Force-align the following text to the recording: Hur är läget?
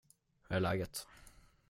Hur 0.47 0.55
är 0.55 0.59
läget? 0.59 1.07